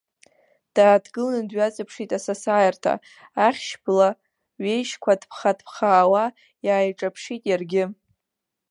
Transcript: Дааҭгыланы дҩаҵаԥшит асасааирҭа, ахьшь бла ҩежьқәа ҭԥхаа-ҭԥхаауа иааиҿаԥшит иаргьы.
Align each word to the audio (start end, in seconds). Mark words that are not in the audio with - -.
Дааҭгыланы 0.75 1.41
дҩаҵаԥшит 1.49 2.11
асасааирҭа, 2.17 2.93
ахьшь 3.45 3.73
бла 3.83 4.09
ҩежьқәа 4.63 5.13
ҭԥхаа-ҭԥхаауа 5.19 6.23
иааиҿаԥшит 6.65 7.43
иаргьы. 7.49 7.83